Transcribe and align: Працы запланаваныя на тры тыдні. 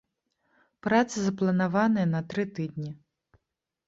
Працы 0.85 1.17
запланаваныя 1.25 2.07
на 2.13 2.21
тры 2.31 2.43
тыдні. 2.61 2.91